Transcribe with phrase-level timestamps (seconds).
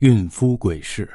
[0.00, 1.06] 孕妇鬼事。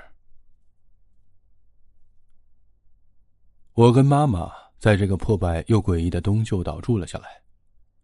[3.74, 7.26] 我跟妈妈在这个破败又诡异的东旧岛住了下来。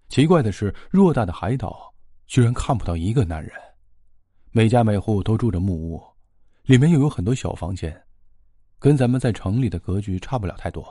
[0.09, 1.93] 奇怪的是，偌大的海岛
[2.25, 3.53] 居然看不到一个男人，
[4.49, 6.03] 每家每户都住着木屋，
[6.63, 8.03] 里面又有很多小房间，
[8.79, 10.83] 跟咱们在城里的格局差不了太多。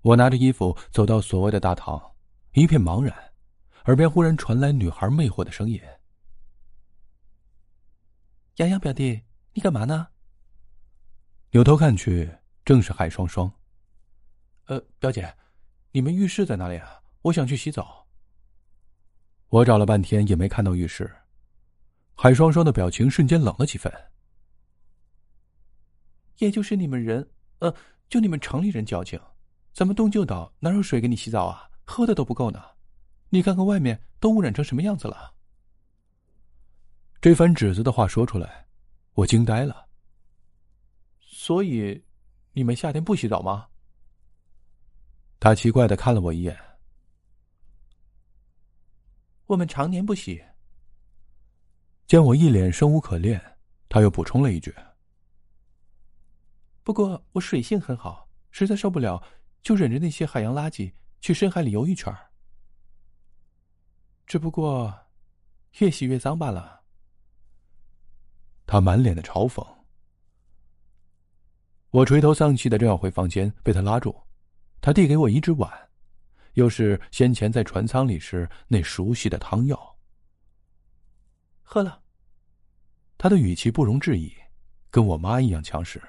[0.00, 2.00] 我拿着衣服走到所谓的大堂，
[2.54, 3.14] 一片茫然，
[3.84, 5.78] 耳边忽然传来女孩魅惑的声音。
[8.56, 10.08] 洋洋表弟，你干嘛呢？
[11.50, 13.52] 扭头看去，正是海双双。
[14.64, 15.36] 呃，表姐，
[15.92, 17.02] 你们浴室在哪里啊？
[17.20, 18.06] 我想去洗澡。
[19.48, 21.14] 我找了半天也没看到浴室，
[22.14, 23.92] 海双双的表情瞬间冷了几分。
[26.38, 27.28] 也就是你们人，
[27.58, 27.74] 呃，
[28.08, 29.20] 就你们城里人矫情，
[29.74, 31.68] 咱们东旧岛哪有水给你洗澡啊？
[31.84, 32.62] 喝的都不够呢。
[33.28, 35.35] 你看看外面都污染成什么样子了。
[37.26, 38.68] 这番指责的话说出来，
[39.14, 39.88] 我惊呆了。
[41.18, 42.00] 所以，
[42.52, 43.66] 你们夏天不洗澡吗？
[45.40, 46.56] 他奇怪的看了我一眼。
[49.46, 50.40] 我们常年不洗。
[52.06, 54.72] 见我一脸生无可恋，他又补充了一句
[56.84, 59.20] ：“不过我水性很好，实在受不了，
[59.64, 62.16] 就忍着那些海洋垃圾去深海里游一圈
[64.28, 64.96] 只不过，
[65.80, 66.74] 越洗越脏罢了。”
[68.66, 69.64] 他满脸的嘲讽，
[71.90, 74.14] 我垂头丧气的正要回房间，被他拉住。
[74.80, 75.72] 他递给我一只碗，
[76.54, 79.96] 又是先前在船舱里时那熟悉的汤药。
[81.62, 82.02] 喝了。
[83.18, 84.32] 他的语气不容置疑，
[84.90, 86.02] 跟我妈一样强势。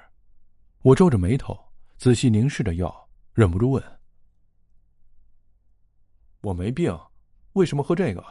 [0.82, 1.58] 我皱着眉头，
[1.96, 3.82] 仔细凝视着药，忍不住问
[6.42, 6.96] ：“我没病，
[7.54, 8.22] 为什么喝这个？”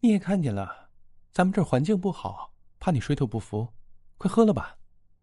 [0.00, 0.81] 你也看见了。
[1.32, 3.66] 咱们这儿环境不好，怕你水土不服，
[4.18, 4.76] 快喝了吧，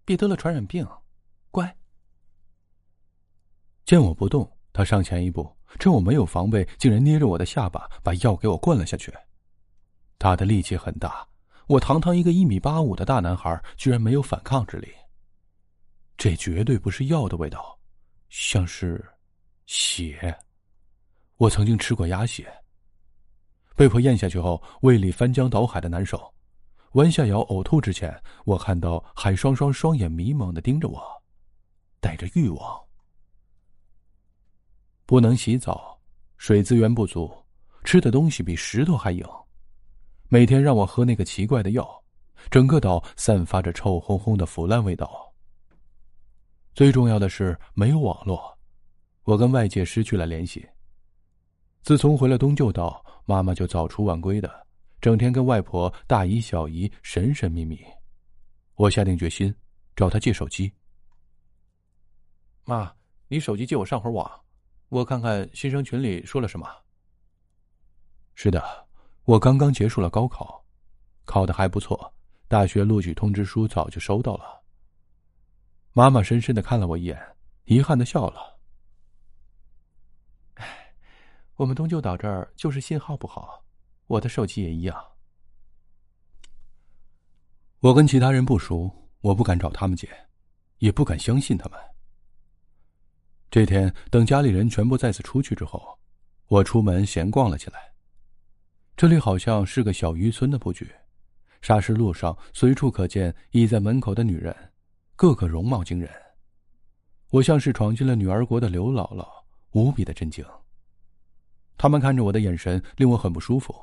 [0.03, 0.88] 别得了传染病。
[1.51, 1.77] 乖。
[3.85, 9.13] 见我不动，他上前一步，趁我没有防备，竟然捏着我的下巴，把药给我灌了下去。
[10.17, 11.28] 他的力气很大，
[11.67, 14.91] 我堂堂一个一米八五的大男孩，居然没有反抗之力。
[16.17, 17.78] 这绝对不是药的味道，
[18.29, 19.03] 像是
[19.67, 20.35] 血。
[21.38, 22.51] 我曾经吃过鸭血。
[23.79, 26.22] 被迫咽下去后，胃里翻江倒海的难受。
[26.95, 28.13] 弯下腰呕吐之前，
[28.44, 31.01] 我看到海双双双眼迷茫的盯着我，
[32.01, 32.78] 带着欲望。
[35.06, 35.97] 不能洗澡，
[36.35, 37.34] 水资源不足，
[37.85, 39.25] 吃的东西比石头还硬。
[40.28, 41.90] 每天让我喝那个奇怪的药，
[42.51, 45.34] 整个岛散发着臭烘烘的腐烂味道。
[46.75, 48.59] 最重要的是没有网络，
[49.23, 50.67] 我跟外界失去了联系。
[51.81, 53.01] 自从回了东旧岛。
[53.29, 54.66] 妈妈就早出晚归的，
[55.00, 57.79] 整天跟外婆、大姨、小姨神神秘秘。
[58.73, 59.53] 我下定决心
[59.95, 60.73] 找她借手机。
[62.66, 62.91] 妈，
[63.28, 64.28] 你手机借我上会儿网，
[64.88, 66.67] 我看看新生群里说了什么。
[68.34, 68.63] 是的，
[69.25, 70.66] 我刚刚结束了高考，
[71.25, 72.11] 考的还不错，
[72.47, 74.59] 大学录取通知书早就收到了。
[75.94, 77.16] 妈妈深深的看了我一眼，
[77.66, 78.59] 遗憾的笑了。
[81.59, 83.66] 我们东旧岛这儿就是信号不好，
[84.08, 84.96] 我的手机也一样。
[87.81, 88.90] 我跟其他人不熟，
[89.20, 90.08] 我不敢找他们借，
[90.78, 91.78] 也不敢相信他们。
[93.52, 96.00] 这天，等家里人全部再次出去之后，
[96.47, 97.91] 我出门闲逛了起来。
[98.96, 100.90] 这里好像是个小渔村的布局，
[101.62, 104.56] 沙石路上随处可见倚在门口的女人，
[105.18, 106.09] 个个容貌惊人。
[107.31, 109.28] 我像是闯进了女儿国的刘姥姥，
[109.72, 110.46] 无比的震惊。
[111.79, 113.73] 他们看着我的眼神令我很不舒服，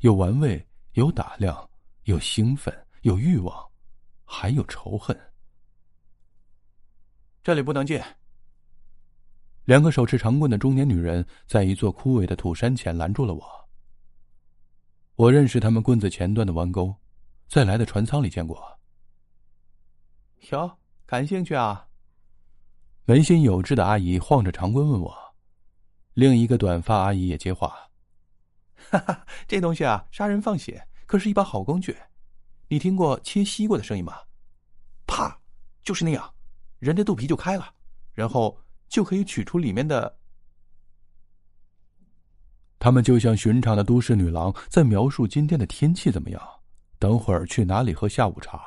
[0.00, 0.62] 有玩味，
[0.92, 1.66] 有打量，
[2.04, 3.66] 有兴奋，有欲望，
[4.22, 5.18] 还有仇恨。
[7.42, 7.98] 这里不能进。
[9.64, 13.42] 两个手持长棍的中年女人在一座枯萎的土山前拦住了我。
[15.14, 16.94] 我认识他们棍子前端的弯钩，
[17.48, 18.62] 在来的船舱里见过。
[20.50, 20.70] 哟，
[21.06, 21.88] 感兴趣啊？
[23.06, 25.31] 眉心有志的阿姨晃着长棍问我。
[26.14, 27.74] 另一个短发阿姨也接话
[28.90, 31.96] ：“哈哈，这东西啊，杀人放血，可是一把好工具。
[32.68, 34.18] 你听过切西瓜的声音吗？
[35.06, 35.38] 啪，
[35.82, 36.32] 就是那样，
[36.78, 37.72] 人的肚皮就开了，
[38.12, 40.14] 然后就可以取出里面的。”
[42.78, 46.42] 他们就像寻常的都市女郎，在描述今天的天气怎么样，
[46.98, 48.60] 等会儿去哪里喝下午茶。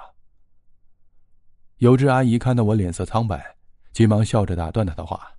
[1.78, 3.56] 有只阿姨看到我脸色苍白，
[3.92, 5.30] 急忙笑着打断她的话。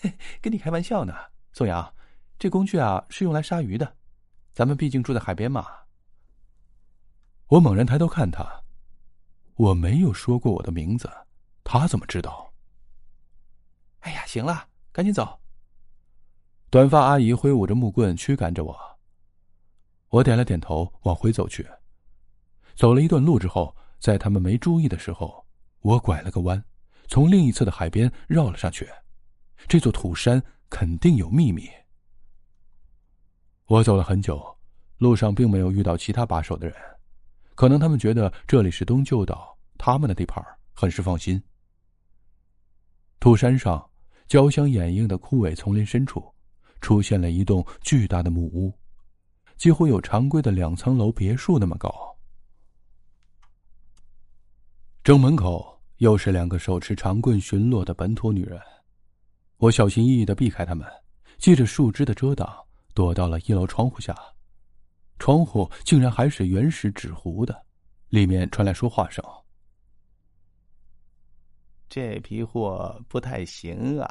[0.40, 1.14] 跟你开玩笑呢，
[1.52, 1.92] 宋阳，
[2.38, 3.96] 这工具啊是用来杀鱼的，
[4.52, 5.66] 咱们毕竟住在海边嘛。
[7.48, 8.62] 我猛然抬头看他，
[9.56, 11.10] 我没有说过我的名字，
[11.62, 12.52] 他怎么知道？
[14.00, 15.38] 哎呀，行了，赶紧走。
[16.70, 18.98] 短发阿姨挥舞着木棍驱赶着我。
[20.08, 21.68] 我点了点头，往回走去。
[22.74, 25.46] 走了一段路之后，在他们没注意的时候，
[25.80, 26.64] 我拐了个弯，
[27.06, 28.88] 从另一侧的海边绕了上去。
[29.68, 31.68] 这座土山肯定有秘密。
[33.66, 34.44] 我走了很久，
[34.98, 36.76] 路上并没有遇到其他把守的人，
[37.54, 41.42] 可能他们觉得这里是东旧岛，他们的地盘，很是放心。
[43.20, 43.88] 土山上，
[44.26, 46.32] 交相掩映的枯萎丛林深处。
[46.80, 48.76] 出现了一栋巨大的木屋，
[49.56, 51.94] 几乎有常规的两层楼别墅那么高。
[55.04, 58.60] 正门口又是两个手持长棍巡逻的本土女人，
[59.62, 60.84] 我小心翼翼的避开他们，
[61.38, 62.52] 借着树枝的遮挡，
[62.94, 64.12] 躲到了一楼窗户下。
[65.20, 67.64] 窗户竟然还是原始纸糊的，
[68.08, 69.24] 里面传来说话声
[71.88, 74.10] ：“这批货不太行啊，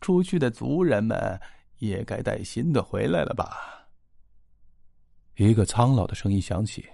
[0.00, 1.40] 出去的族人们。”
[1.78, 3.86] 也该带新的回来了吧？
[5.36, 6.84] 一个苍老的声音响起。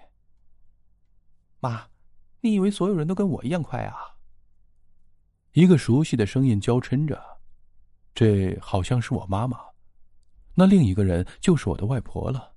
[1.60, 1.88] 妈，
[2.42, 3.96] 你以为所有人都跟我一样快啊？
[5.52, 7.33] 一个熟悉的声音娇嗔着，
[8.14, 9.58] 这好像是我妈妈。
[10.54, 12.54] 那另一个人就是我的外婆了。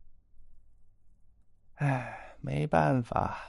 [1.76, 3.40] 哎，没办法，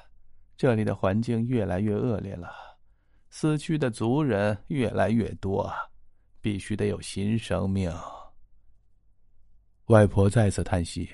[0.56, 2.50] 这里的环境越来越恶劣了，
[3.30, 5.70] 死去的族人越来越多，
[6.40, 7.92] 必须得有新生命。
[9.86, 11.08] 外婆再次叹息：“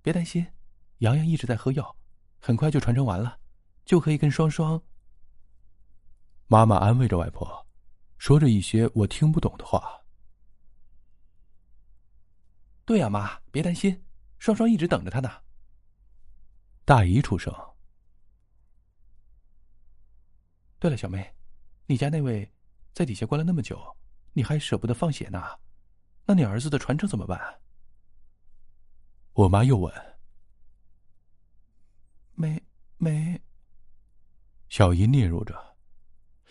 [0.00, 0.46] 别担心，
[0.98, 1.94] 洋洋一直在喝药，
[2.38, 3.38] 很快就传承完了，
[3.84, 4.80] 就可以跟双双。”
[6.48, 7.61] 妈妈安慰着外婆，
[8.22, 10.00] 说着一些我听不懂的话。
[12.86, 14.00] “对呀，妈，别担心，
[14.38, 15.28] 双双一直等着他呢。”
[16.86, 17.52] 大姨出声。
[20.78, 21.34] “对了，小妹，
[21.86, 22.48] 你家那位
[22.92, 23.76] 在底下关了那么久，
[24.34, 25.42] 你还舍不得放血呢？”
[26.24, 27.60] 那你儿子的传承怎么办？
[29.32, 29.92] 我妈又问。
[32.34, 32.62] 没
[32.98, 33.42] 没。
[34.68, 35.71] 小姨嗫嚅着，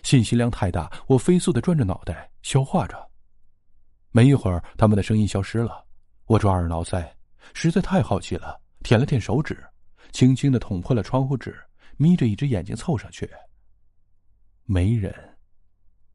[0.04, 3.10] 信息量太大，我飞速的转着脑袋消化着。
[4.12, 5.86] 没一会儿，他们的声音消失了。
[6.26, 7.08] 我抓耳挠腮，
[7.54, 9.64] 实在太好奇了，舔了舔手指，
[10.12, 11.58] 轻轻的捅破了窗户纸，
[11.98, 13.30] 眯着一只眼睛凑上去。
[14.66, 15.14] 没人。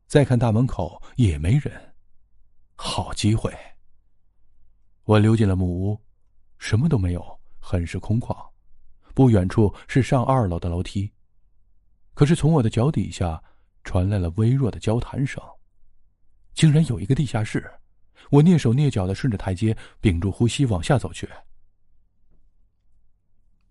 [0.06, 1.94] 再看大门口，也没人。
[2.76, 3.52] 好机会！
[5.04, 6.00] 我溜进了木屋，
[6.58, 8.36] 什么都没有，很是空旷。
[9.14, 11.10] 不远处是上二楼的楼梯，
[12.14, 13.42] 可是从我的脚底下
[13.86, 15.40] 传来了微弱的交谈声，
[16.54, 17.72] 竟然有一个地下室。
[18.30, 21.26] 我蹑手蹑脚的顺着台阶，屏住呼吸往下走去。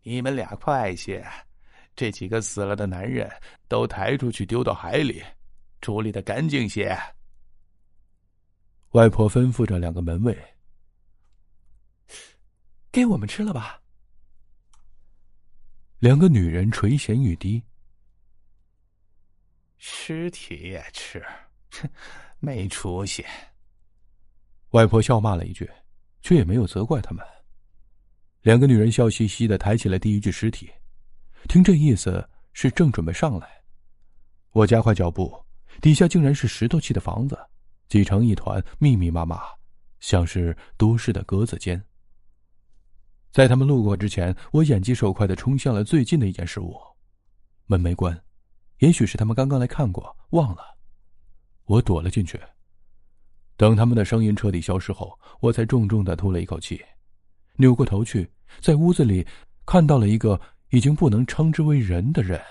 [0.03, 1.27] 你们俩快些，
[1.97, 3.29] 这几个死了的男人
[3.67, 5.21] 都抬出去丢到海里，
[5.81, 6.97] 处理的干净些。
[8.91, 10.55] 外婆吩咐着两个门卫
[12.89, 13.81] ：“给我们吃了吧。”
[15.99, 17.61] 两个女人垂涎欲滴。
[19.87, 21.23] 尸体也吃，
[21.73, 21.87] 哼，
[22.41, 23.23] 没出息。
[24.71, 25.69] 外婆笑骂了一句，
[26.23, 27.23] 却也没有责怪他们。
[28.41, 30.71] 两个女人笑嘻嘻的抬起了第一具尸体，
[31.47, 33.47] 听这意思是正准备上来。
[34.53, 35.31] 我加快脚步，
[35.83, 37.37] 底下竟然是石头砌的房子。
[37.87, 39.43] 挤成一团，密密麻麻，
[39.99, 41.79] 像是都市的格子间。
[43.31, 46.75] 在他们路过之前，我眼疾手快的冲向了最近的一件事物，
[47.67, 48.19] 门没关，
[48.79, 50.77] 也许是他们刚刚来看过，忘了。
[51.65, 52.39] 我躲了进去。
[53.57, 56.83] 等他们的声音彻底消失后，我才重重的吐了一口气，
[57.55, 58.29] 扭过头去，
[58.61, 59.25] 在屋子里
[59.65, 60.39] 看到了一个
[60.69, 62.41] 已经不能称之为人的人。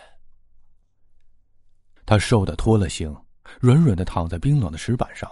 [2.06, 3.14] 他瘦的脱了形。
[3.60, 5.30] 软软的躺在冰冷的石板上，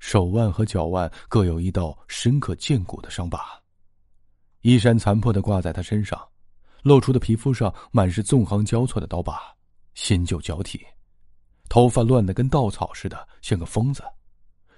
[0.00, 3.38] 手腕和脚腕各有一道深可见骨的伤疤，
[4.62, 6.20] 衣衫残破的挂在他身上，
[6.82, 9.40] 露出的皮肤上满是纵横交错的刀疤，
[9.94, 10.84] 新旧交替，
[11.68, 14.02] 头发乱得跟稻草似的，像个疯子，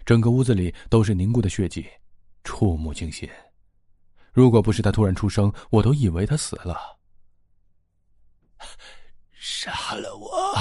[0.05, 1.89] 整个屋子里都是凝固的血迹，
[2.45, 3.29] 触目惊心。
[4.33, 6.99] 如果不是他突然出声，我都以为他死了。
[9.33, 10.55] 杀了我！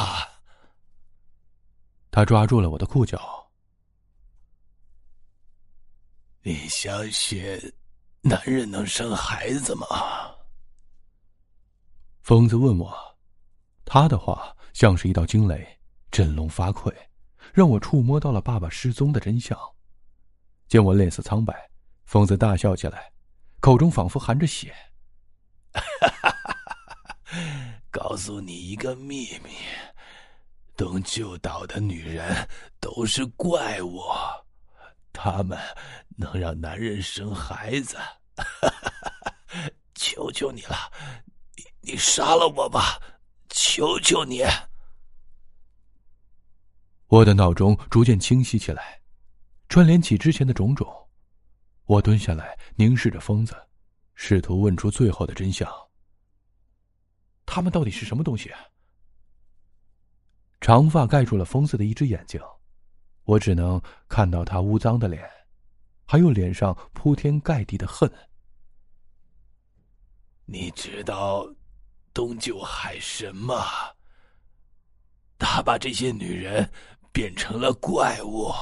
[2.11, 3.51] 他抓住了我的裤脚。
[6.41, 7.41] 你相信
[8.21, 9.87] 男人能生孩子吗？
[12.21, 13.14] 疯子问我，
[13.85, 15.65] 他的话像是一道惊雷，
[16.11, 16.93] 震聋发聩，
[17.53, 19.57] 让我触摸到了爸爸失踪的真相。
[20.67, 21.53] 见我脸色苍白，
[22.05, 23.11] 疯子大笑起来，
[23.59, 24.75] 口中仿佛含着血。
[27.91, 29.51] 告诉你一个秘密：
[30.75, 32.49] 东旧岛的女人
[32.79, 34.01] 都是怪物，
[35.13, 35.57] 她们
[36.17, 37.95] 能让男人生孩子。
[39.95, 40.91] 求求你了，
[41.81, 42.99] 你杀了我吧！
[43.75, 44.41] 求求你！
[47.07, 49.01] 我的脑中逐渐清晰起来，
[49.67, 50.87] 串联起之前的种种，
[51.83, 53.53] 我蹲下来凝视着疯子，
[54.13, 55.69] 试图问出最后的真相。
[57.45, 58.47] 他们到底是什么东西？
[58.51, 58.61] 啊
[60.61, 62.39] 长发盖住了疯子的一只眼睛，
[63.25, 65.21] 我只能看到他污脏的脸，
[66.05, 68.09] 还有脸上铺天盖地的恨。
[70.45, 71.45] 你知道
[72.15, 73.65] 东九海神吗？
[75.37, 76.71] 他把这些女人
[77.11, 78.53] 变成了怪物。